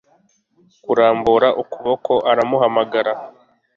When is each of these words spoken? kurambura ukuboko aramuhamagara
kurambura 0.83 1.47
ukuboko 1.61 2.13
aramuhamagara 2.31 3.13